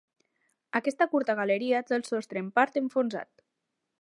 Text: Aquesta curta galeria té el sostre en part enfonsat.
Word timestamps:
Aquesta 0.79 1.07
curta 1.11 1.35
galeria 1.41 1.83
té 1.91 1.99
el 2.01 2.07
sostre 2.11 2.45
en 2.45 2.51
part 2.59 2.81
enfonsat. 2.83 3.35